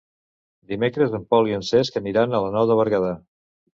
Dimecres 0.71 1.13
en 1.19 1.27
Pol 1.33 1.49
i 1.51 1.55
en 1.57 1.67
Cesc 1.69 1.99
aniran 2.01 2.33
a 2.33 2.41
la 2.47 2.51
Nou 2.57 2.67
de 2.73 2.79
Berguedà. 2.81 3.13